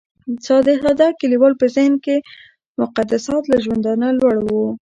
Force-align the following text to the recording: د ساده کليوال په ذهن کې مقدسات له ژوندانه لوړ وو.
د 0.65 0.71
ساده 0.83 1.07
کليوال 1.19 1.53
په 1.61 1.65
ذهن 1.75 1.93
کې 2.05 2.15
مقدسات 2.81 3.43
له 3.51 3.57
ژوندانه 3.65 4.07
لوړ 4.19 4.35
وو. 4.47 4.65